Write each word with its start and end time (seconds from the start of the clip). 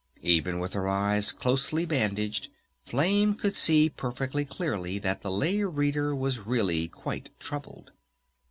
Even 0.23 0.57
with 0.57 0.73
her 0.73 0.87
eyes 0.87 1.31
closely 1.31 1.85
bandaged 1.85 2.47
Flame 2.83 3.35
could 3.35 3.53
see 3.53 3.87
perfectly 3.87 4.45
clearly 4.45 4.97
that 4.97 5.21
the 5.21 5.29
Lay 5.29 5.61
Reader 5.63 6.15
was 6.15 6.39
really 6.47 6.87
quite 6.87 7.29
troubled. 7.39 7.91